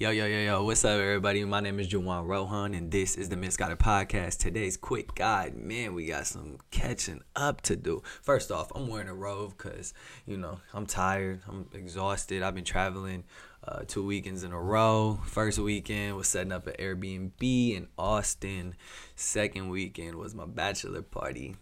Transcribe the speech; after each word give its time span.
Yo, 0.00 0.10
yo, 0.10 0.26
yo, 0.26 0.38
yo, 0.38 0.62
what's 0.62 0.84
up, 0.84 0.92
everybody? 0.92 1.44
My 1.44 1.58
name 1.58 1.80
is 1.80 1.88
Juwan 1.88 2.24
Rohan, 2.24 2.72
and 2.72 2.88
this 2.88 3.16
is 3.16 3.30
the 3.30 3.36
Misguided 3.36 3.80
Podcast. 3.80 4.38
Today's 4.38 4.76
quick 4.76 5.12
guide, 5.16 5.56
man, 5.56 5.92
we 5.92 6.06
got 6.06 6.28
some 6.28 6.58
catching 6.70 7.20
up 7.34 7.62
to 7.62 7.74
do. 7.74 8.00
First 8.22 8.52
off, 8.52 8.70
I'm 8.76 8.86
wearing 8.86 9.08
a 9.08 9.14
robe 9.14 9.54
because, 9.58 9.94
you 10.24 10.36
know, 10.36 10.60
I'm 10.72 10.86
tired, 10.86 11.40
I'm 11.48 11.68
exhausted. 11.74 12.44
I've 12.44 12.54
been 12.54 12.62
traveling 12.62 13.24
uh, 13.66 13.80
two 13.88 14.06
weekends 14.06 14.44
in 14.44 14.52
a 14.52 14.60
row. 14.60 15.18
First 15.26 15.58
weekend 15.58 16.14
was 16.14 16.28
setting 16.28 16.52
up 16.52 16.68
an 16.68 16.74
Airbnb 16.78 17.76
in 17.76 17.88
Austin, 17.98 18.76
second 19.16 19.68
weekend 19.68 20.14
was 20.14 20.32
my 20.32 20.46
bachelor 20.46 21.02
party. 21.02 21.56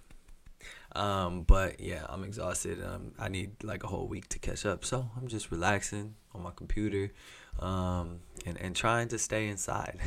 Um, 0.95 1.43
but 1.43 1.81
yeah, 1.81 2.05
I'm 2.07 2.23
exhausted. 2.23 2.85
Um, 2.85 3.13
I 3.19 3.29
need 3.29 3.65
like 3.65 3.83
a 3.83 3.87
whole 3.87 4.09
week 4.09 4.29
to 4.29 4.39
catch 4.39 4.67
up, 4.67 4.85
so 4.85 5.09
I'm 5.17 5.27
just 5.27 5.51
relaxing 5.51 6.17
on 6.35 6.43
my 6.43 6.51
computer 6.55 7.13
um, 7.61 8.21
and, 8.45 8.61
and 8.61 8.77
trying 8.77 9.09
to 9.09 9.19
stay 9.19 9.49
inside. 9.49 9.99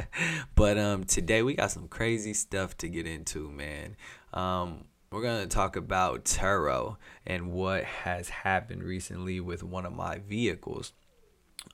but 0.54 0.78
um, 0.78 1.04
today 1.04 1.42
we 1.42 1.54
got 1.54 1.70
some 1.70 1.88
crazy 1.88 2.34
stuff 2.34 2.76
to 2.78 2.88
get 2.88 3.06
into, 3.06 3.50
man. 3.50 3.96
Um, 4.32 4.84
we're 5.10 5.22
going 5.22 5.42
to 5.42 5.54
talk 5.54 5.76
about 5.76 6.24
Turo 6.24 6.96
and 7.26 7.52
what 7.52 7.84
has 7.84 8.28
happened 8.28 8.82
recently 8.82 9.38
with 9.40 9.62
one 9.62 9.86
of 9.86 9.92
my 9.92 10.18
vehicles. 10.18 10.92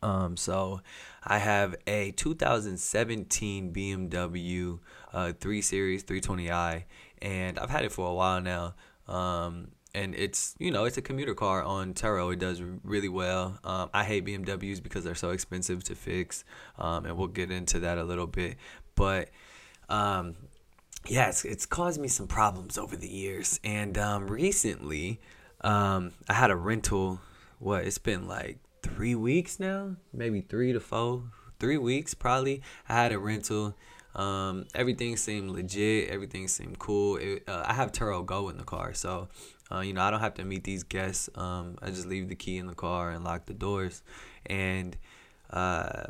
Um, 0.03 0.37
so 0.37 0.81
I 1.25 1.39
have 1.39 1.75
a 1.87 2.13
2017 2.13 3.73
BMW 3.73 4.79
uh, 5.13 5.33
3 5.33 5.63
Series 5.63 6.05
320i, 6.05 6.85
and 7.23 7.59
I've 7.59 7.71
had 7.71 7.85
it 7.85 7.93
for 7.93 8.09
a 8.09 8.15
while 8.15 8.41
now. 8.41 8.75
Um, 9.09 9.73
and 9.95 10.15
it's 10.15 10.55
you 10.59 10.71
know 10.71 10.85
it's 10.85 10.97
a 10.97 11.03
commuter 11.03 11.35
car 11.35 11.63
on 11.63 11.95
Turo. 11.95 12.33
It 12.33 12.39
does 12.39 12.63
really 12.83 13.09
well. 13.09 13.59
Um, 13.65 13.91
I 13.93 14.05
hate 14.05 14.25
BMWs 14.25 14.83
because 14.83 15.05
they're 15.05 15.15
so 15.15 15.31
expensive 15.31 15.85
to 15.85 15.95
fix, 15.95 16.45
um, 16.79 17.07
and 17.07 17.17
we'll 17.17 17.29
get 17.29 17.51
into 17.51 17.81
that 17.81 17.99
a 17.99 18.05
little 18.05 18.27
bit. 18.27 18.57
But 18.95 19.31
um, 19.89 20.37
yeah, 21.07 21.29
it's, 21.29 21.45
it's 21.45 21.67
caused 21.67 22.01
me 22.01 22.09
some 22.09 22.27
problems 22.27 22.79
over 22.79 22.97
the 22.97 23.09
years. 23.09 23.59
And 23.65 23.97
um, 23.99 24.27
recently, 24.29 25.21
um, 25.63 26.13
I 26.29 26.35
had 26.35 26.51
a 26.51 26.57
rental. 26.57 27.21
What 27.59 27.85
it's 27.85 27.99
been 27.99 28.27
like 28.27 28.59
three 28.83 29.15
weeks 29.15 29.61
now, 29.61 29.97
maybe 30.15 30.41
three 30.41 30.73
to 30.73 30.81
four, 30.81 31.25
three 31.59 31.77
weeks 31.77 32.15
probably. 32.15 32.63
I 32.89 32.95
had 32.95 33.13
a 33.13 33.19
rental. 33.19 33.77
Um, 34.15 34.67
everything 34.75 35.17
seemed 35.17 35.51
legit. 35.51 36.11
Everything 36.11 36.49
seemed 36.49 36.79
cool. 36.79 37.17
It, 37.17 37.45
uh, 37.49 37.65
I 37.67 37.75
have 37.75 37.93
Turo 37.93 38.25
Go 38.25 38.49
in 38.49 38.57
the 38.57 38.65
car, 38.65 38.93
so 38.95 39.29
uh, 39.73 39.81
you 39.81 39.93
know, 39.93 40.03
I 40.03 40.11
don't 40.11 40.21
have 40.21 40.35
to 40.35 40.45
meet 40.45 40.65
these 40.65 40.83
guests. 40.83 41.29
Um, 41.35 41.79
I 41.81 41.91
just 41.91 42.07
leave 42.07 42.29
the 42.29 42.35
key 42.35 42.57
in 42.59 42.67
the 42.67 42.75
car 42.75 43.11
and 43.11 43.25
lock 43.25 43.47
the 43.47 43.55
doors. 43.55 44.03
And 44.47 44.97
uh, 45.51 46.05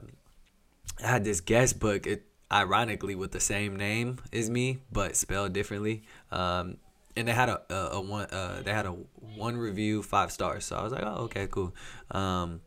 I 1.02 1.06
had 1.06 1.24
this 1.24 1.40
guest 1.40 1.78
book. 1.78 2.06
It 2.06 2.24
ironically 2.50 3.14
with 3.14 3.32
the 3.32 3.40
same 3.40 3.76
name 3.76 4.18
as 4.32 4.48
me, 4.48 4.78
but 4.90 5.14
spelled 5.14 5.52
differently. 5.52 6.02
Um, 6.32 6.78
and 7.16 7.28
they 7.28 7.32
had 7.32 7.48
a, 7.50 7.60
a, 7.68 7.88
a 7.96 8.00
one. 8.00 8.26
Uh, 8.26 8.62
they 8.64 8.72
had 8.72 8.86
a 8.86 8.92
one 9.36 9.56
review, 9.56 10.02
five 10.02 10.32
stars. 10.32 10.64
So 10.64 10.76
I 10.76 10.82
was 10.82 10.92
like, 10.92 11.02
oh, 11.04 11.24
okay, 11.24 11.46
cool. 11.48 11.74
Um, 12.10 12.62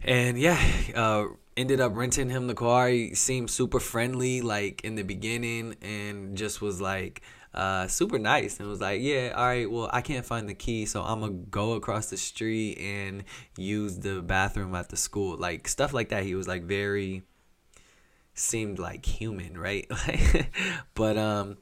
and 0.00 0.38
yeah, 0.38 0.60
uh, 0.94 1.24
ended 1.56 1.80
up 1.80 1.96
renting 1.96 2.30
him 2.30 2.46
the 2.46 2.54
car. 2.54 2.88
He 2.88 3.14
seemed 3.14 3.50
super 3.50 3.80
friendly, 3.80 4.40
like 4.40 4.82
in 4.82 4.94
the 4.94 5.02
beginning, 5.02 5.76
and 5.82 6.36
just 6.36 6.60
was 6.60 6.80
like 6.80 7.22
uh, 7.54 7.86
super 7.86 8.18
nice 8.18 8.58
and 8.60 8.68
was 8.68 8.80
like, 8.80 9.00
yeah, 9.02 9.32
all 9.36 9.46
right, 9.46 9.70
well, 9.70 9.90
I 9.92 10.00
can't 10.00 10.24
find 10.24 10.48
the 10.48 10.54
key, 10.54 10.86
so 10.86 11.02
I'm 11.02 11.20
gonna 11.20 11.32
go 11.32 11.72
across 11.72 12.08
the 12.10 12.16
street 12.16 12.78
and 12.78 13.24
use 13.56 13.98
the 13.98 14.22
bathroom 14.22 14.74
at 14.74 14.88
the 14.88 14.96
school, 14.96 15.36
like 15.36 15.68
stuff 15.68 15.92
like 15.92 16.08
that. 16.10 16.24
He 16.24 16.34
was 16.34 16.48
like 16.48 16.62
very 16.62 17.22
seemed 18.34 18.78
like 18.78 19.04
human, 19.04 19.58
right? 19.58 19.90
but 20.94 21.18
um, 21.18 21.58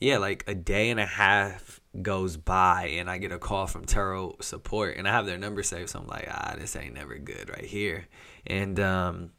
yeah, 0.00 0.18
like 0.18 0.44
a 0.46 0.54
day 0.54 0.90
and 0.90 0.98
a 0.98 1.06
half 1.06 1.80
goes 2.02 2.36
by 2.36 2.86
and 2.98 3.10
I 3.10 3.18
get 3.18 3.32
a 3.32 3.38
call 3.38 3.66
from 3.66 3.84
Turo 3.84 4.42
support 4.42 4.96
and 4.96 5.06
I 5.06 5.12
have 5.12 5.26
their 5.26 5.38
number 5.38 5.62
saved, 5.62 5.90
so 5.90 6.00
I'm 6.00 6.06
like, 6.06 6.28
ah, 6.30 6.54
this 6.58 6.74
ain't 6.76 6.94
never 6.94 7.18
good 7.18 7.50
right 7.50 7.64
here, 7.64 8.06
and 8.46 8.80
um 8.80 9.30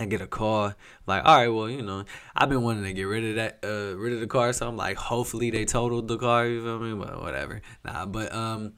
I 0.00 0.06
get 0.06 0.20
a 0.20 0.26
call 0.26 0.74
like, 1.06 1.24
all 1.24 1.36
right, 1.36 1.48
well, 1.48 1.68
you 1.68 1.82
know, 1.82 2.04
I've 2.36 2.48
been 2.48 2.62
wanting 2.62 2.84
to 2.84 2.92
get 2.92 3.04
rid 3.04 3.24
of 3.24 3.34
that, 3.36 3.58
uh, 3.64 3.96
rid 3.96 4.12
of 4.12 4.20
the 4.20 4.26
car. 4.26 4.52
So 4.52 4.68
I'm 4.68 4.76
like, 4.76 4.96
hopefully 4.96 5.50
they 5.50 5.64
totaled 5.64 6.06
the 6.08 6.18
car. 6.18 6.46
You 6.46 6.62
feel 6.62 6.78
me? 6.78 6.94
But 6.94 7.20
whatever. 7.20 7.62
Nah, 7.84 8.06
but 8.06 8.32
um, 8.32 8.74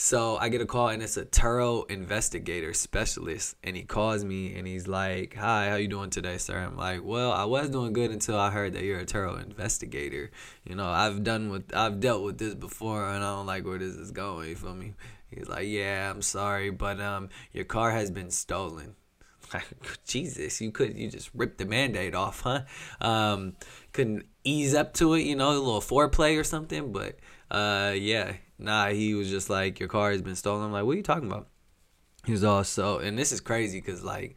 so 0.00 0.38
I 0.38 0.48
get 0.48 0.62
a 0.62 0.66
call 0.66 0.88
and 0.88 1.02
it's 1.02 1.18
a 1.18 1.26
Turo 1.26 1.88
investigator 1.90 2.72
specialist, 2.72 3.54
and 3.62 3.76
he 3.76 3.82
calls 3.82 4.24
me 4.24 4.56
and 4.56 4.66
he's 4.66 4.88
like, 4.88 5.36
"Hi, 5.36 5.68
how 5.68 5.76
you 5.76 5.88
doing 5.88 6.08
today, 6.08 6.38
sir?" 6.38 6.56
I'm 6.58 6.74
like, 6.74 7.04
"Well, 7.04 7.30
I 7.30 7.44
was 7.44 7.68
doing 7.68 7.92
good 7.92 8.10
until 8.10 8.38
I 8.38 8.50
heard 8.50 8.72
that 8.72 8.82
you're 8.82 9.00
a 9.00 9.04
Turo 9.04 9.38
investigator. 9.42 10.30
You 10.64 10.74
know, 10.74 10.88
I've 10.88 11.22
done 11.22 11.50
with, 11.50 11.74
I've 11.76 12.00
dealt 12.00 12.22
with 12.22 12.38
this 12.38 12.54
before, 12.54 13.04
and 13.04 13.22
I 13.22 13.36
don't 13.36 13.44
like 13.44 13.66
where 13.66 13.76
this 13.76 13.94
is 13.94 14.10
going. 14.10 14.48
You 14.48 14.56
feel 14.56 14.74
me?" 14.74 14.94
He's 15.28 15.50
like, 15.50 15.68
"Yeah, 15.68 16.10
I'm 16.10 16.22
sorry, 16.22 16.70
but 16.70 16.98
um, 16.98 17.28
your 17.52 17.66
car 17.66 17.90
has 17.90 18.10
been 18.10 18.30
stolen." 18.30 18.94
Jesus, 20.06 20.62
you 20.62 20.72
could 20.72 20.96
you 20.96 21.10
just 21.10 21.28
rip 21.34 21.58
the 21.58 21.66
Band-Aid 21.66 22.14
off, 22.14 22.40
huh? 22.40 22.62
Um, 23.02 23.54
couldn't 23.92 24.24
ease 24.44 24.74
up 24.74 24.94
to 24.94 25.12
it, 25.12 25.24
you 25.24 25.36
know, 25.36 25.50
a 25.50 25.60
little 25.60 25.82
foreplay 25.82 26.40
or 26.40 26.44
something. 26.44 26.90
But 26.90 27.18
uh, 27.50 27.92
yeah, 27.94 28.32
nah, 28.60 28.88
he 28.88 29.14
was 29.14 29.28
just 29.28 29.50
like, 29.50 29.80
your 29.80 29.88
car 29.88 30.12
has 30.12 30.22
been 30.22 30.36
stolen. 30.36 30.64
I'm 30.64 30.72
like, 30.72 30.84
what 30.84 30.92
are 30.92 30.96
you 30.96 31.02
talking 31.02 31.30
about? 31.30 31.48
He 32.24 32.32
was 32.32 32.44
also, 32.44 32.98
and 32.98 33.18
this 33.18 33.32
is 33.32 33.40
crazy 33.40 33.80
because 33.80 34.04
like, 34.04 34.36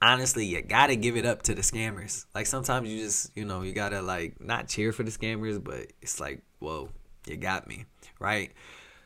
honestly, 0.00 0.44
you 0.44 0.60
gotta 0.62 0.96
give 0.96 1.16
it 1.16 1.24
up 1.24 1.42
to 1.42 1.54
the 1.54 1.62
scammers. 1.62 2.26
Like 2.34 2.46
sometimes 2.46 2.88
you 2.88 2.98
just, 2.98 3.36
you 3.36 3.44
know, 3.44 3.62
you 3.62 3.72
gotta 3.72 4.02
like 4.02 4.40
not 4.40 4.68
cheer 4.68 4.92
for 4.92 5.02
the 5.02 5.10
scammers, 5.10 5.62
but 5.62 5.92
it's 6.02 6.20
like, 6.20 6.42
whoa, 6.58 6.90
you 7.26 7.36
got 7.36 7.66
me, 7.66 7.86
right? 8.18 8.52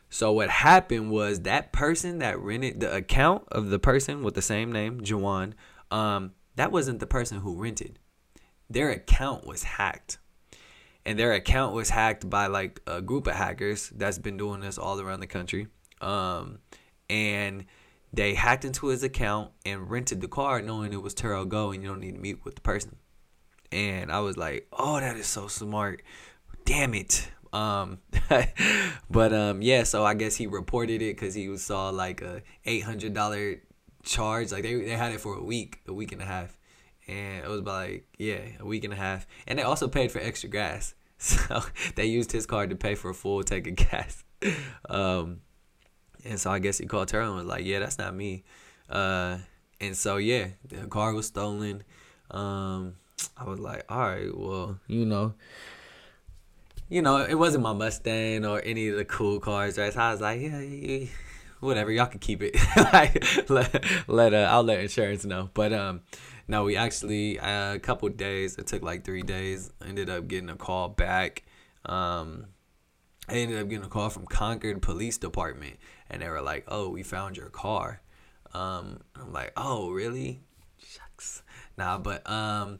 So 0.09 0.31
what 0.31 0.49
happened 0.49 1.11
was 1.11 1.41
that 1.41 1.73
person 1.73 2.19
that 2.19 2.39
rented 2.39 2.79
the 2.79 2.93
account 2.93 3.43
of 3.51 3.69
the 3.69 3.79
person 3.79 4.23
with 4.23 4.35
the 4.35 4.41
same 4.41 4.71
name, 4.71 5.01
Jawan, 5.01 5.53
um, 5.91 6.33
that 6.55 6.71
wasn't 6.71 6.99
the 6.99 7.07
person 7.07 7.39
who 7.39 7.55
rented. 7.55 7.99
Their 8.69 8.89
account 8.89 9.45
was 9.45 9.63
hacked. 9.63 10.17
And 11.07 11.17
their 11.17 11.31
account 11.33 11.73
was 11.73 11.89
hacked 11.89 12.29
by 12.29 12.47
like 12.47 12.81
a 12.85 13.01
group 13.01 13.27
of 13.27 13.33
hackers 13.33 13.89
that's 13.95 14.19
been 14.19 14.35
doing 14.35 14.59
this 14.59 14.77
all 14.77 14.99
around 14.99 15.21
the 15.21 15.27
country. 15.27 15.67
Um, 16.01 16.59
and 17.09 17.65
they 18.11 18.33
hacked 18.33 18.65
into 18.65 18.87
his 18.87 19.03
account 19.03 19.51
and 19.65 19.89
rented 19.89 20.19
the 20.19 20.27
car 20.27 20.61
knowing 20.61 20.91
it 20.91 21.01
was 21.01 21.15
Turo 21.15 21.47
Go 21.47 21.71
and 21.71 21.81
you 21.81 21.87
don't 21.87 22.01
need 22.01 22.15
to 22.15 22.19
meet 22.19 22.43
with 22.43 22.55
the 22.55 22.61
person. 22.61 22.97
And 23.71 24.11
I 24.11 24.19
was 24.19 24.35
like, 24.35 24.67
oh, 24.73 24.99
that 24.99 25.15
is 25.15 25.27
so 25.27 25.47
smart. 25.47 26.01
Damn 26.65 26.93
it. 26.93 27.29
Um, 27.53 27.99
but 29.09 29.33
um, 29.33 29.61
yeah. 29.61 29.83
So 29.83 30.03
I 30.03 30.13
guess 30.13 30.35
he 30.35 30.45
reported 30.47 31.01
it 31.01 31.15
because 31.15 31.33
he 31.33 31.55
saw 31.57 31.89
like 31.89 32.21
a 32.21 32.41
eight 32.65 32.83
hundred 32.83 33.13
dollar 33.13 33.61
charge. 34.03 34.51
Like 34.51 34.63
they 34.63 34.75
they 34.75 34.91
had 34.91 35.13
it 35.13 35.21
for 35.21 35.35
a 35.35 35.43
week, 35.43 35.79
a 35.87 35.93
week 35.93 36.11
and 36.11 36.21
a 36.21 36.25
half, 36.25 36.56
and 37.07 37.43
it 37.43 37.47
was 37.47 37.59
about 37.59 37.89
like 37.89 38.07
yeah, 38.17 38.39
a 38.59 38.65
week 38.65 38.83
and 38.83 38.93
a 38.93 38.97
half. 38.97 39.27
And 39.47 39.59
they 39.59 39.63
also 39.63 39.87
paid 39.87 40.11
for 40.11 40.19
extra 40.19 40.49
gas, 40.49 40.93
so 41.17 41.63
they 41.95 42.05
used 42.05 42.31
his 42.31 42.45
card 42.45 42.69
to 42.69 42.75
pay 42.75 42.95
for 42.95 43.09
a 43.09 43.13
full 43.13 43.43
tank 43.43 43.67
of 43.67 43.75
gas. 43.75 44.23
Um, 44.87 45.41
and 46.23 46.39
so 46.39 46.51
I 46.51 46.59
guess 46.59 46.77
he 46.77 46.85
called 46.85 47.09
Turo 47.09 47.25
and 47.25 47.35
was 47.35 47.45
like, 47.45 47.65
yeah, 47.65 47.79
that's 47.79 47.97
not 47.97 48.13
me. 48.13 48.43
Uh, 48.87 49.39
and 49.81 49.97
so 49.97 50.17
yeah, 50.17 50.49
the 50.67 50.85
car 50.85 51.11
was 51.13 51.25
stolen. 51.25 51.83
Um, 52.29 52.97
I 53.35 53.45
was 53.45 53.59
like, 53.59 53.83
all 53.89 53.97
right, 53.97 54.37
well, 54.37 54.79
you 54.85 55.05
know 55.05 55.33
you 56.89 57.01
know, 57.01 57.17
it 57.17 57.35
wasn't 57.35 57.63
my 57.63 57.73
Mustang 57.73 58.45
or 58.45 58.61
any 58.63 58.87
of 58.87 58.95
the 58.95 59.05
cool 59.05 59.39
cars, 59.39 59.77
right? 59.77 59.91
So 59.91 59.99
I 59.99 60.11
was 60.11 60.21
like, 60.21 60.39
yeah, 60.39 60.59
yeah 60.59 61.07
whatever, 61.59 61.91
y'all 61.91 62.05
can 62.05 62.19
keep 62.19 62.41
it. 62.41 62.55
like, 62.93 63.49
let, 63.49 63.83
let 64.07 64.33
uh, 64.33 64.47
I'll 64.49 64.63
let 64.63 64.79
insurance 64.79 65.25
know. 65.25 65.49
But 65.53 65.73
um, 65.73 66.01
no, 66.47 66.63
we 66.63 66.75
actually 66.75 67.39
uh, 67.39 67.75
a 67.75 67.79
couple 67.79 68.09
days. 68.09 68.57
It 68.57 68.67
took 68.67 68.81
like 68.83 69.03
three 69.03 69.21
days. 69.21 69.71
Ended 69.85 70.09
up 70.09 70.27
getting 70.27 70.49
a 70.49 70.55
call 70.55 70.89
back. 70.89 71.43
Um, 71.85 72.47
I 73.29 73.33
ended 73.35 73.61
up 73.61 73.69
getting 73.69 73.85
a 73.85 73.89
call 73.89 74.09
from 74.09 74.25
Concord 74.25 74.81
Police 74.81 75.17
Department, 75.17 75.77
and 76.09 76.21
they 76.21 76.29
were 76.29 76.41
like, 76.41 76.65
"Oh, 76.67 76.89
we 76.89 77.03
found 77.03 77.37
your 77.37 77.49
car." 77.49 78.01
Um, 78.53 79.01
I'm 79.15 79.33
like, 79.33 79.51
"Oh, 79.57 79.91
really?" 79.91 80.41
Shucks. 80.77 81.43
Nah, 81.77 81.97
but 81.97 82.27
um, 82.29 82.79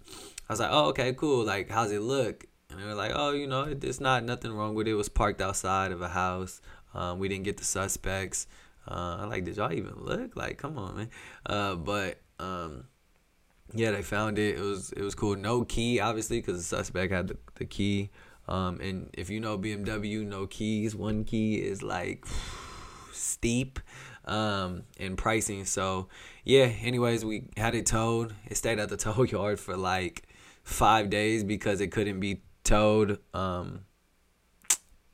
I 0.50 0.54
was 0.54 0.60
like, 0.60 0.70
"Oh, 0.72 0.90
okay, 0.90 1.14
cool. 1.14 1.46
Like, 1.46 1.70
how's 1.70 1.92
it 1.92 2.02
look?" 2.02 2.46
And 2.70 2.80
they 2.80 2.86
were 2.86 2.96
like, 2.96 3.12
oh, 3.16 3.32
you 3.32 3.48
know, 3.48 3.64
it's 3.64 4.00
not 4.00 4.24
nothing 4.24 4.52
wrong 4.52 4.76
with 4.76 4.88
it. 4.88 4.92
It 4.92 4.96
was 4.96 5.10
parked 5.10 5.42
outside 5.42 5.92
of 5.92 6.02
a 6.02 6.10
house. 6.10 6.62
Um, 6.94 7.20
we 7.20 7.30
didn't 7.30 7.46
get 7.46 7.58
the 7.58 7.64
suspects. 7.64 8.48
Uh, 8.88 9.18
I'm 9.20 9.30
like, 9.30 9.46
did 9.46 9.58
y'all 9.58 9.72
even 9.72 9.94
look? 9.98 10.36
Like, 10.36 10.58
come 10.58 10.78
on, 10.78 10.98
man. 10.98 11.10
Uh, 11.46 11.76
but 11.76 12.20
um, 12.40 12.86
yeah, 13.74 13.92
they 13.92 14.02
found 14.02 14.40
it. 14.40 14.58
It 14.58 14.62
was 14.62 14.92
it 14.94 15.02
was 15.02 15.16
cool. 15.16 15.36
No 15.36 15.64
key, 15.66 16.00
obviously, 16.00 16.40
because 16.40 16.58
the 16.58 16.64
suspect 16.64 17.12
had 17.12 17.28
the, 17.30 17.38
the 17.56 17.66
key. 17.66 18.10
Um, 18.48 18.80
and 18.80 19.10
if 19.14 19.30
you 19.30 19.40
know 19.40 19.58
BMW, 19.58 20.26
no 20.26 20.48
keys. 20.48 20.96
One 20.96 21.24
key 21.26 21.56
is 21.56 21.84
like 21.84 22.26
steep. 23.12 23.80
um, 24.26 24.84
in 24.98 25.16
pricing. 25.16 25.66
So 25.66 26.10
yeah. 26.44 26.66
Anyways, 26.82 27.26
we 27.26 27.46
had 27.58 27.76
it 27.76 27.86
towed. 27.86 28.34
It 28.46 28.58
stayed 28.58 28.80
at 28.80 28.90
the 28.90 28.98
tow 29.06 29.24
yard 29.24 29.60
for 29.60 29.76
like 29.76 30.28
five 30.64 31.10
days 31.10 31.44
because 31.44 31.82
it 31.82 31.88
couldn't 31.92 32.20
be 32.20 32.42
towed. 32.64 33.20
Um, 33.34 33.82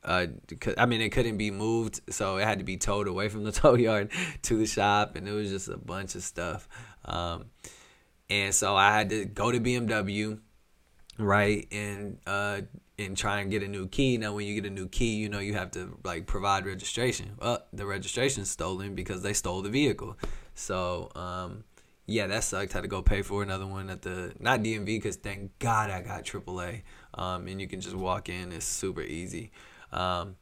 uh, 0.04 0.28
I 0.78 0.86
mean, 0.86 1.00
it 1.02 1.10
couldn't 1.12 1.38
be 1.38 1.50
moved, 1.50 2.02
so 2.10 2.36
it 2.38 2.44
had 2.44 2.60
to 2.60 2.66
be 2.66 2.76
towed 2.76 3.08
away 3.08 3.30
from 3.30 3.46
the 3.46 3.52
tow 3.54 3.76
yard 3.76 4.12
to 4.44 4.58
the 4.58 4.66
shop, 4.66 5.16
and 5.16 5.28
it 5.28 5.32
was 5.32 5.50
just 5.50 5.70
a 5.70 5.78
bunch 5.78 6.16
of 6.16 6.24
stuff. 6.24 6.68
Um, 7.06 7.46
and 8.30 8.54
so 8.54 8.76
I 8.76 8.94
had 8.94 9.10
to 9.10 9.26
go 9.26 9.52
to 9.52 9.60
BMW, 9.60 10.40
right, 11.18 11.68
and 11.72 12.20
uh, 12.26 12.62
and 12.98 13.18
try 13.18 13.42
and 13.42 13.52
get 13.52 13.64
a 13.64 13.68
new 13.68 13.88
key. 13.88 14.18
Now, 14.18 14.34
when 14.34 14.48
you 14.48 14.60
get 14.60 14.70
a 14.70 14.74
new 14.74 14.88
key, 14.88 15.16
you 15.16 15.30
know 15.30 15.40
you 15.40 15.54
have 15.54 15.72
to 15.72 15.98
like 16.04 16.26
provide 16.26 16.66
registration. 16.66 17.34
Well, 17.40 17.64
the 17.74 17.86
registration's 17.86 18.50
stolen 18.50 18.96
because 18.96 19.22
they 19.22 19.34
stole 19.34 19.62
the 19.62 19.70
vehicle. 19.70 20.18
So, 20.56 21.10
um, 21.16 21.64
yeah, 22.06 22.28
that 22.28 22.44
sucked. 22.44 22.74
Had 22.74 22.84
to 22.84 22.88
go 22.88 23.02
pay 23.02 23.22
for 23.22 23.44
another 23.44 23.66
one 23.66 23.90
at 23.90 24.02
the 24.02 24.34
not 24.40 24.62
DMV 24.62 24.86
because 24.86 25.16
thank 25.16 25.58
God 25.60 25.90
I 25.90 26.02
got 26.02 26.24
AAA. 26.24 26.84
Um, 27.16 27.48
and 27.48 27.62
you 27.62 27.68
can 27.68 27.82
just 27.82 27.96
walk 27.96 28.30
in. 28.30 28.52
It's 28.52 28.66
super 28.66 29.02
easy. 29.02 29.52
Um, 29.92 30.36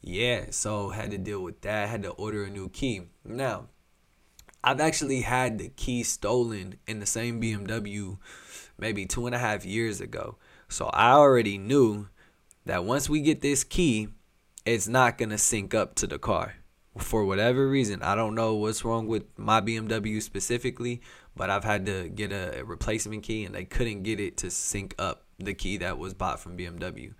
yeah, 0.00 0.46
so 0.50 0.90
had 0.90 1.10
to 1.12 1.18
deal 1.18 1.42
with 1.42 1.60
that. 1.62 1.88
Had 1.88 2.02
to 2.02 2.10
order 2.10 2.44
a 2.44 2.50
new 2.50 2.68
key. 2.68 3.02
Now, 3.24 3.68
I've 4.64 4.80
actually 4.80 5.22
had 5.22 5.58
the 5.58 5.68
key 5.70 6.02
stolen 6.02 6.76
in 6.86 7.00
the 7.00 7.06
same 7.06 7.40
BMW 7.40 8.18
maybe 8.78 9.06
two 9.06 9.26
and 9.26 9.34
a 9.34 9.38
half 9.38 9.64
years 9.64 10.00
ago. 10.00 10.36
So 10.68 10.86
I 10.86 11.12
already 11.12 11.58
knew 11.58 12.08
that 12.64 12.84
once 12.84 13.08
we 13.08 13.20
get 13.20 13.40
this 13.40 13.64
key, 13.64 14.08
it's 14.64 14.88
not 14.88 15.18
gonna 15.18 15.38
sync 15.38 15.74
up 15.74 15.94
to 15.96 16.06
the 16.06 16.18
car. 16.18 16.54
For 16.98 17.24
whatever 17.24 17.68
reason, 17.68 18.02
I 18.02 18.14
don't 18.14 18.34
know 18.34 18.54
what's 18.54 18.84
wrong 18.84 19.06
with 19.06 19.24
my 19.38 19.60
BMW 19.60 20.20
specifically, 20.20 21.00
but 21.34 21.48
I've 21.48 21.64
had 21.64 21.86
to 21.86 22.08
get 22.08 22.32
a 22.32 22.62
replacement 22.64 23.22
key 23.22 23.44
and 23.44 23.54
they 23.54 23.64
couldn't 23.64 24.02
get 24.02 24.20
it 24.20 24.36
to 24.38 24.50
sync 24.50 24.94
up 24.98 25.24
the 25.38 25.54
key 25.54 25.78
that 25.78 25.98
was 25.98 26.14
bought 26.14 26.38
from 26.38 26.56
BMW 26.56 27.14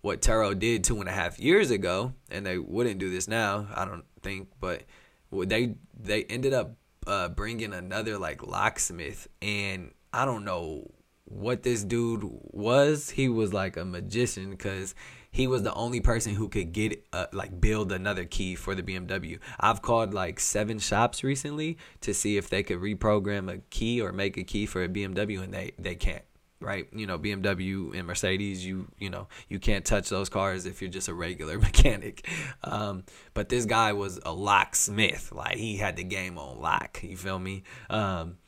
what 0.00 0.22
Turo 0.22 0.58
did 0.58 0.84
two 0.84 1.00
and 1.00 1.08
a 1.08 1.12
half 1.12 1.38
years 1.38 1.70
ago, 1.70 2.14
and 2.30 2.46
they 2.46 2.58
wouldn't 2.58 2.98
do 2.98 3.10
this 3.10 3.28
now. 3.28 3.66
I 3.74 3.84
don't 3.84 4.04
think, 4.22 4.48
but 4.60 4.84
they 5.32 5.76
they 5.98 6.24
ended 6.24 6.52
up 6.52 6.76
uh, 7.06 7.28
bringing 7.28 7.72
another 7.72 8.18
like 8.18 8.46
locksmith, 8.46 9.28
and 9.40 9.92
I 10.12 10.24
don't 10.24 10.44
know 10.44 10.90
what 11.24 11.62
this 11.62 11.84
dude 11.84 12.22
was. 12.24 13.10
He 13.10 13.28
was 13.28 13.52
like 13.52 13.76
a 13.76 13.84
magician 13.84 14.50
because 14.50 14.94
he 15.30 15.46
was 15.46 15.62
the 15.62 15.74
only 15.74 16.00
person 16.00 16.34
who 16.34 16.48
could 16.48 16.72
get 16.72 17.04
uh, 17.12 17.26
like 17.32 17.60
build 17.60 17.92
another 17.92 18.24
key 18.24 18.54
for 18.54 18.74
the 18.74 18.82
BMW. 18.82 19.38
I've 19.60 19.82
called 19.82 20.14
like 20.14 20.40
seven 20.40 20.78
shops 20.78 21.22
recently 21.22 21.78
to 22.00 22.14
see 22.14 22.36
if 22.36 22.48
they 22.48 22.62
could 22.62 22.78
reprogram 22.78 23.52
a 23.52 23.58
key 23.70 24.00
or 24.00 24.12
make 24.12 24.36
a 24.36 24.44
key 24.44 24.66
for 24.66 24.82
a 24.82 24.88
BMW, 24.88 25.42
and 25.42 25.52
they 25.52 25.72
they 25.78 25.94
can't 25.94 26.24
right? 26.60 26.88
You 26.92 27.06
know, 27.06 27.18
BMW 27.18 27.96
and 27.96 28.06
Mercedes, 28.06 28.64
you 28.64 28.88
you 28.98 29.10
know, 29.10 29.28
you 29.48 29.58
can't 29.58 29.84
touch 29.84 30.08
those 30.08 30.28
cars 30.28 30.66
if 30.66 30.80
you're 30.80 30.90
just 30.90 31.08
a 31.08 31.14
regular 31.14 31.58
mechanic. 31.68 32.28
Um, 32.64 33.04
but 33.34 33.48
this 33.48 33.64
guy 33.64 33.92
was 33.92 34.20
a 34.24 34.32
locksmith, 34.32 35.32
like 35.32 35.56
he 35.56 35.76
had 35.76 35.96
the 35.96 36.04
game 36.04 36.38
on 36.38 36.60
lock. 36.60 37.00
You 37.02 37.16
feel 37.16 37.38
me? 37.38 37.62
Um, 37.90 38.38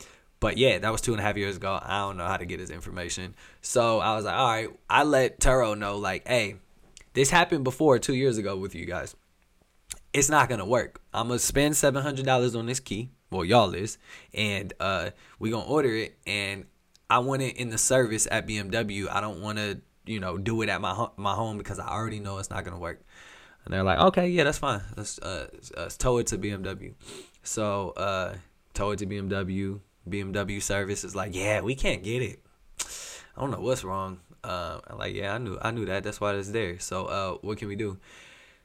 but 0.41 0.57
yeah, 0.57 0.79
that 0.79 0.91
was 0.91 1.01
two 1.01 1.13
and 1.13 1.21
a 1.21 1.25
half 1.25 1.37
years 1.37 1.57
ago. 1.57 1.79
I 1.83 1.99
don't 1.99 2.17
know 2.17 2.27
how 2.27 2.39
to 2.39 2.47
get 2.47 2.61
his 2.61 2.71
information, 2.71 3.35
so 3.61 4.01
I 4.01 4.17
was 4.17 4.25
like, 4.25 4.37
all 4.37 4.49
right. 4.49 4.69
I 4.89 5.05
let 5.05 5.39
Turo 5.39 5.77
know, 5.77 5.99
like, 5.99 6.27
hey, 6.27 6.57
this 7.13 7.31
happened 7.31 7.65
before 7.65 7.99
two 7.99 8.15
years 8.15 8.39
ago 8.39 8.57
with 8.57 8.75
you 8.75 8.87
guys. 8.87 9.15
It's 10.13 10.29
not 10.29 10.49
gonna 10.49 10.67
work. 10.67 11.01
I'm 11.15 11.29
gonna 11.29 11.39
spend 11.39 11.77
seven 11.77 12.03
hundred 12.03 12.25
dollars 12.25 12.57
on 12.57 12.67
this 12.67 12.81
key. 12.81 13.11
Well, 13.31 13.45
y'all 13.45 13.73
is, 13.75 13.99
and 14.35 14.73
uh, 14.81 15.11
we 15.39 15.51
gonna 15.51 15.67
order 15.67 15.95
it, 15.95 16.19
and 16.27 16.65
I 17.11 17.19
want 17.19 17.43
it 17.43 17.57
in 17.57 17.71
the 17.71 17.79
service 17.79 18.29
at 18.31 18.47
BMW. 18.47 19.09
I 19.11 19.21
don't 19.21 19.43
want 19.43 19.59
to, 19.59 19.81
you 20.07 20.21
know, 20.21 20.39
do 20.39 20.63
it 20.63 20.69
at 20.69 20.81
my 20.81 21.09
my 21.17 21.35
home 21.35 21.59
because 21.59 21.81
I 21.81 21.89
already 21.89 22.21
know 22.21 22.39
it's 22.39 22.51
not 22.51 22.65
gonna 22.65 22.79
work. 22.79 23.03
And 23.65 23.75
they're 23.75 23.83
like, 23.83 23.99
okay, 23.99 24.29
yeah, 24.29 24.45
that's 24.45 24.59
fine. 24.59 24.81
Let's 24.97 25.19
uh, 25.19 25.49
uh 25.77 25.91
tow 25.99 26.19
it 26.19 26.29
to 26.29 26.39
BMW. 26.39 26.95
So 27.43 27.91
uh, 27.91 28.35
tow 28.75 28.93
it 28.93 29.01
to 29.01 29.07
BMW. 29.07 29.81
BMW 30.09 30.63
service 30.63 31.05
is 31.05 31.15
like, 31.15 31.35
yeah, 31.35 31.61
we 31.61 31.75
can't 31.75 32.03
get 32.03 32.23
it. 32.23 32.41
I 33.37 33.41
don't 33.41 33.51
know 33.51 33.61
what's 33.61 33.85
wrong. 33.85 34.21
Uh, 34.43 34.81
like, 34.97 35.15
yeah, 35.15 35.35
I 35.35 35.39
knew, 35.39 35.59
I 35.61 35.71
knew 35.71 35.85
that. 35.87 36.03
That's 36.03 36.21
why 36.21 36.35
it's 36.35 36.51
there. 36.51 36.79
So, 36.79 37.05
uh, 37.05 37.33
what 37.43 37.59
can 37.59 37.69
we 37.69 37.77
do? 37.77 37.99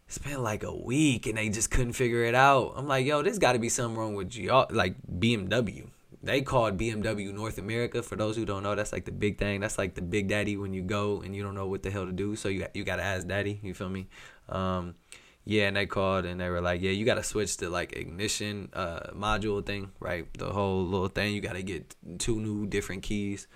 It's 0.07 0.17
been 0.17 0.41
like 0.41 0.63
a 0.63 0.73
week 0.73 1.27
and 1.27 1.37
they 1.37 1.49
just 1.49 1.69
couldn't 1.71 1.93
figure 1.93 2.23
it 2.23 2.35
out. 2.35 2.73
I'm 2.77 2.87
like, 2.87 3.05
yo, 3.05 3.21
there's 3.21 3.39
got 3.39 3.53
to 3.53 3.59
be 3.59 3.69
something 3.69 3.97
wrong 3.97 4.15
with 4.15 4.35
y'all, 4.35 4.67
like 4.69 4.95
BMW 5.19 5.89
they 6.25 6.41
called 6.41 6.77
BMW 6.77 7.33
North 7.33 7.57
America. 7.57 8.03
For 8.03 8.15
those 8.15 8.35
who 8.35 8.45
don't 8.45 8.63
know, 8.63 8.75
that's 8.75 8.91
like 8.91 9.05
the 9.05 9.11
big 9.11 9.37
thing. 9.37 9.59
That's 9.59 9.77
like 9.77 9.95
the 9.95 10.01
big 10.01 10.27
daddy 10.27 10.57
when 10.57 10.73
you 10.73 10.81
go 10.81 11.21
and 11.21 11.35
you 11.35 11.43
don't 11.43 11.55
know 11.55 11.67
what 11.67 11.83
the 11.83 11.91
hell 11.91 12.05
to 12.05 12.11
do. 12.11 12.35
So 12.35 12.49
you 12.49 12.67
you 12.73 12.83
gotta 12.83 13.03
ask 13.03 13.27
daddy. 13.27 13.59
You 13.63 13.73
feel 13.73 13.89
me? 13.89 14.07
Um, 14.49 14.95
yeah, 15.43 15.67
and 15.67 15.77
they 15.77 15.85
called 15.85 16.25
and 16.25 16.39
they 16.39 16.49
were 16.49 16.61
like, 16.61 16.81
yeah, 16.81 16.91
you 16.91 17.05
gotta 17.05 17.23
switch 17.23 17.57
to 17.57 17.69
like 17.69 17.93
ignition 17.93 18.69
uh, 18.73 19.11
module 19.13 19.65
thing, 19.65 19.91
right? 19.99 20.27
The 20.37 20.51
whole 20.51 20.85
little 20.85 21.07
thing. 21.07 21.33
You 21.33 21.41
gotta 21.41 21.63
get 21.63 21.95
two 22.19 22.39
new 22.39 22.67
different 22.67 23.03
keys. 23.03 23.47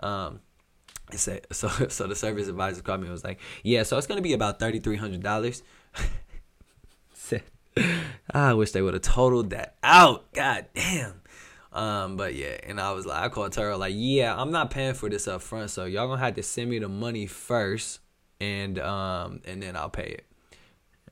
Um, 0.00 0.40
so 1.14 1.38
so 1.50 2.06
the 2.06 2.14
service 2.14 2.48
advisor 2.48 2.82
called 2.82 3.00
me 3.00 3.06
and 3.06 3.12
was 3.12 3.24
like, 3.24 3.40
yeah, 3.62 3.82
so 3.82 3.96
it's 3.96 4.06
gonna 4.06 4.20
be 4.22 4.34
about 4.34 4.58
thirty 4.58 4.78
three 4.78 4.96
hundred 4.96 5.22
dollars. 5.22 5.62
I 8.30 8.54
wish 8.54 8.72
they 8.72 8.82
would 8.82 8.94
have 8.94 9.02
totaled 9.02 9.50
that 9.50 9.76
out. 9.82 10.32
God 10.32 10.66
damn. 10.74 11.22
Um, 11.72 12.16
but 12.16 12.34
yeah, 12.34 12.56
and 12.64 12.80
I 12.80 12.92
was 12.92 13.04
like, 13.04 13.22
I 13.22 13.28
called 13.28 13.52
Turo 13.52 13.78
like, 13.78 13.94
yeah, 13.96 14.34
I'm 14.34 14.50
not 14.50 14.70
paying 14.70 14.94
for 14.94 15.08
this 15.08 15.28
up 15.28 15.42
front, 15.42 15.70
so 15.70 15.84
y'all 15.84 16.08
gonna 16.08 16.20
have 16.20 16.34
to 16.36 16.42
send 16.42 16.70
me 16.70 16.78
the 16.78 16.88
money 16.88 17.26
first, 17.26 18.00
and 18.40 18.78
um, 18.78 19.40
and 19.44 19.62
then 19.62 19.76
I'll 19.76 19.90
pay 19.90 20.06
it. 20.06 20.26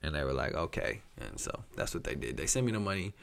And 0.02 0.14
they 0.14 0.24
were 0.24 0.32
like, 0.32 0.54
okay, 0.54 1.02
and 1.18 1.38
so 1.38 1.64
that's 1.76 1.94
what 1.94 2.04
they 2.04 2.14
did. 2.14 2.36
They 2.36 2.46
sent 2.46 2.64
me 2.64 2.72
the 2.72 2.80
money. 2.80 3.14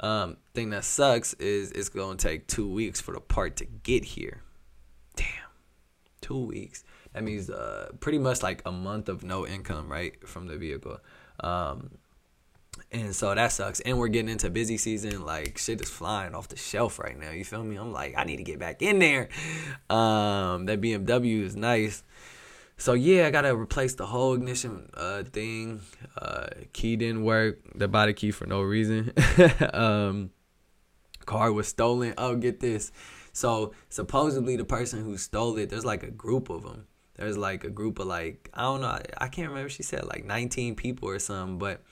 Um, 0.00 0.36
thing 0.54 0.70
that 0.70 0.84
sucks 0.84 1.34
is 1.34 1.70
it's 1.72 1.88
gonna 1.88 2.16
take 2.16 2.46
two 2.46 2.70
weeks 2.70 3.00
for 3.00 3.12
the 3.14 3.20
part 3.20 3.56
to 3.56 3.64
get 3.64 4.04
here. 4.04 4.42
Damn, 5.16 5.26
two 6.20 6.38
weeks. 6.44 6.84
That 7.14 7.24
means 7.24 7.48
uh, 7.48 7.92
pretty 8.00 8.18
much 8.18 8.42
like 8.42 8.62
a 8.66 8.72
month 8.72 9.08
of 9.08 9.22
no 9.22 9.46
income, 9.46 9.90
right, 9.90 10.26
from 10.26 10.46
the 10.46 10.56
vehicle. 10.56 10.98
Um, 11.40 11.90
and 12.92 13.16
so 13.16 13.34
that 13.34 13.52
sucks. 13.52 13.80
And 13.80 13.98
we're 13.98 14.08
getting 14.08 14.28
into 14.28 14.50
busy 14.50 14.76
season. 14.76 15.24
Like 15.24 15.56
shit 15.58 15.80
is 15.80 15.88
flying 15.88 16.34
off 16.34 16.48
the 16.48 16.56
shelf 16.56 16.98
right 16.98 17.18
now. 17.18 17.30
You 17.30 17.44
feel 17.44 17.64
me? 17.64 17.76
I'm 17.76 17.92
like, 17.92 18.14
I 18.16 18.24
need 18.24 18.36
to 18.36 18.44
get 18.44 18.58
back 18.58 18.82
in 18.82 18.98
there. 18.98 19.28
Um, 19.88 20.66
that 20.66 20.80
BMW 20.80 21.42
is 21.42 21.56
nice. 21.56 22.04
So 22.76 22.92
yeah, 22.92 23.26
I 23.26 23.30
gotta 23.30 23.56
replace 23.56 23.94
the 23.94 24.06
whole 24.06 24.34
ignition 24.34 24.90
uh, 24.94 25.22
thing. 25.22 25.80
Uh, 26.20 26.48
key 26.72 26.96
didn't 26.96 27.24
work. 27.24 27.60
The 27.74 27.88
body 27.88 28.12
key 28.12 28.30
for 28.30 28.46
no 28.46 28.60
reason. 28.60 29.12
um, 29.72 30.30
car 31.24 31.52
was 31.52 31.68
stolen. 31.68 32.12
Oh, 32.18 32.36
get 32.36 32.60
this. 32.60 32.92
So 33.32 33.72
supposedly 33.88 34.56
the 34.56 34.64
person 34.64 35.02
who 35.02 35.16
stole 35.16 35.56
it, 35.56 35.70
there's 35.70 35.84
like 35.84 36.02
a 36.02 36.10
group 36.10 36.50
of 36.50 36.64
them. 36.64 36.86
There's 37.14 37.38
like 37.38 37.64
a 37.64 37.70
group 37.70 37.98
of 37.98 38.06
like 38.06 38.50
I 38.52 38.62
don't 38.62 38.82
know. 38.82 38.98
I 39.16 39.28
can't 39.28 39.48
remember. 39.48 39.70
She 39.70 39.82
said 39.82 40.04
like 40.04 40.24
19 40.24 40.74
people 40.74 41.08
or 41.08 41.18
something, 41.18 41.58
but 41.58 41.82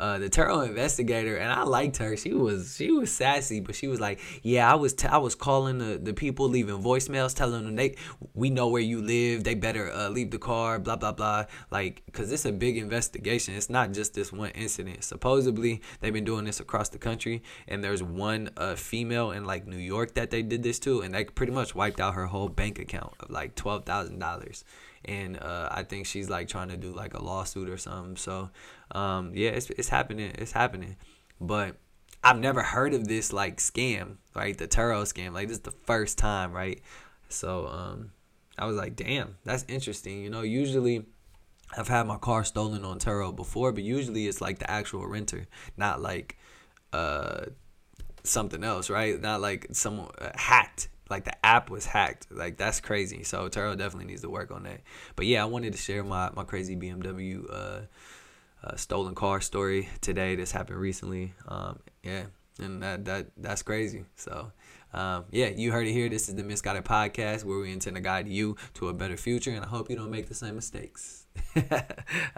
uh, 0.00 0.18
the 0.18 0.30
Turo 0.30 0.66
investigator, 0.66 1.36
and 1.36 1.52
I 1.52 1.62
liked 1.64 1.98
her. 1.98 2.16
She 2.16 2.32
was 2.32 2.74
she 2.74 2.90
was 2.90 3.12
sassy, 3.12 3.60
but 3.60 3.74
she 3.74 3.86
was 3.86 4.00
like, 4.00 4.18
"Yeah, 4.42 4.70
I 4.70 4.74
was 4.74 4.94
t- 4.94 5.06
I 5.06 5.18
was 5.18 5.34
calling 5.34 5.76
the, 5.76 5.98
the 5.98 6.14
people, 6.14 6.48
leaving 6.48 6.82
voicemails, 6.82 7.36
telling 7.36 7.64
them 7.66 7.76
they 7.76 7.96
we 8.32 8.48
know 8.48 8.68
where 8.68 8.80
you 8.80 9.02
live. 9.02 9.44
They 9.44 9.54
better 9.54 9.92
uh, 9.92 10.08
leave 10.08 10.30
the 10.30 10.38
car. 10.38 10.78
Blah 10.78 10.96
blah 10.96 11.12
blah. 11.12 11.44
Like, 11.70 12.02
cause 12.12 12.32
it's 12.32 12.46
a 12.46 12.52
big 12.52 12.78
investigation. 12.78 13.54
It's 13.54 13.68
not 13.68 13.92
just 13.92 14.14
this 14.14 14.32
one 14.32 14.50
incident. 14.50 15.04
Supposedly, 15.04 15.82
they've 16.00 16.14
been 16.14 16.24
doing 16.24 16.46
this 16.46 16.60
across 16.60 16.88
the 16.88 16.98
country, 16.98 17.42
and 17.68 17.84
there's 17.84 18.02
one 18.02 18.48
uh, 18.56 18.76
female 18.76 19.32
in 19.32 19.44
like 19.44 19.66
New 19.66 19.76
York 19.76 20.14
that 20.14 20.30
they 20.30 20.42
did 20.42 20.62
this 20.62 20.78
to, 20.80 21.02
and 21.02 21.14
they 21.14 21.24
pretty 21.24 21.52
much 21.52 21.74
wiped 21.74 22.00
out 22.00 22.14
her 22.14 22.24
whole 22.24 22.48
bank 22.48 22.78
account 22.78 23.12
of 23.20 23.28
like 23.28 23.54
twelve 23.54 23.84
thousand 23.84 24.18
dollars 24.18 24.64
and 25.04 25.38
uh, 25.38 25.68
I 25.70 25.82
think 25.82 26.06
she's 26.06 26.28
like 26.28 26.48
trying 26.48 26.68
to 26.68 26.76
do 26.76 26.92
like 26.92 27.14
a 27.14 27.22
lawsuit 27.22 27.68
or 27.68 27.76
something. 27.78 28.16
So 28.16 28.50
um, 28.92 29.32
yeah, 29.34 29.50
it's 29.50 29.70
it's 29.70 29.88
happening. 29.88 30.32
It's 30.36 30.52
happening, 30.52 30.96
but. 31.40 31.76
I've 32.22 32.38
never 32.38 32.62
heard 32.62 32.92
of 32.92 33.08
this 33.08 33.32
like 33.32 33.56
scam, 33.56 34.16
right? 34.34 34.56
The 34.56 34.68
Turo 34.68 35.02
scam. 35.04 35.32
Like 35.32 35.48
this 35.48 35.56
is 35.56 35.62
the 35.62 35.70
first 35.70 36.18
time, 36.18 36.52
right? 36.52 36.82
So 37.30 37.66
um 37.68 38.10
I 38.58 38.66
was 38.66 38.76
like, 38.76 38.94
damn, 38.94 39.38
that's 39.44 39.64
interesting. 39.68 40.22
You 40.22 40.28
know, 40.28 40.42
usually 40.42 41.06
I've 41.78 41.88
had 41.88 42.06
my 42.06 42.18
car 42.18 42.44
stolen 42.44 42.84
on 42.84 42.98
Turo 42.98 43.34
before, 43.34 43.72
but 43.72 43.84
usually 43.84 44.26
it's 44.26 44.42
like 44.42 44.58
the 44.58 44.70
actual 44.70 45.06
renter, 45.06 45.46
not 45.78 46.02
like 46.02 46.36
uh 46.92 47.46
something 48.22 48.62
else, 48.62 48.90
right? 48.90 49.18
Not 49.18 49.40
like 49.40 49.68
someone 49.72 50.10
uh, 50.18 50.32
hacked 50.34 50.90
like 51.10 51.24
the 51.24 51.44
app 51.44 51.70
was 51.70 51.86
hacked. 51.86 52.28
Like 52.30 52.56
that's 52.56 52.80
crazy. 52.80 53.24
So 53.24 53.48
Turo 53.48 53.76
definitely 53.76 54.06
needs 54.06 54.22
to 54.22 54.30
work 54.30 54.50
on 54.50 54.62
that. 54.62 54.80
But 55.16 55.26
yeah, 55.26 55.42
I 55.42 55.46
wanted 55.46 55.72
to 55.72 55.78
share 55.78 56.04
my 56.04 56.30
my 56.34 56.44
crazy 56.44 56.76
BMW 56.76 57.44
uh, 57.52 57.80
a 58.62 58.78
stolen 58.78 59.14
car 59.14 59.40
story 59.40 59.88
today. 60.00 60.36
This 60.36 60.52
happened 60.52 60.78
recently. 60.78 61.34
Um, 61.48 61.80
yeah, 62.02 62.24
and 62.58 62.82
that 62.82 63.04
that 63.04 63.26
that's 63.36 63.62
crazy. 63.62 64.04
So. 64.16 64.52
Um, 64.92 65.26
yeah, 65.30 65.46
you 65.46 65.70
heard 65.70 65.86
it 65.86 65.92
here. 65.92 66.08
This 66.08 66.28
is 66.28 66.34
the 66.34 66.42
Misguided 66.42 66.84
Podcast 66.84 67.44
where 67.44 67.60
we 67.60 67.72
intend 67.72 67.94
to 67.94 68.02
guide 68.02 68.26
you 68.26 68.56
to 68.74 68.88
a 68.88 68.92
better 68.92 69.16
future, 69.16 69.52
and 69.52 69.64
I 69.64 69.68
hope 69.68 69.88
you 69.88 69.94
don't 69.94 70.10
make 70.10 70.26
the 70.26 70.34
same 70.34 70.56
mistakes. 70.56 71.26
All 71.56 71.62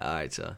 right, 0.02 0.36
y'all. 0.36 0.56